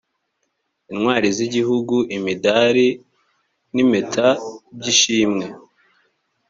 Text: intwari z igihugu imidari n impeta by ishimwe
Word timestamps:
intwari 0.91 1.27
z 1.37 1.39
igihugu 1.47 1.95
imidari 2.17 2.87
n 3.73 3.77
impeta 3.83 4.27
by 4.77 4.85
ishimwe 4.93 5.45